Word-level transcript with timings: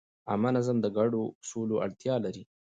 عامه 0.29 0.49
نظم 0.57 0.77
د 0.81 0.87
ګډو 0.97 1.23
اصولو 1.43 1.75
اړتیا 1.85 2.15
لري. 2.25 2.43